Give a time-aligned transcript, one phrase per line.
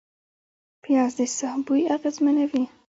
[0.83, 2.63] پیاز د ساه بوی اغېزمنوي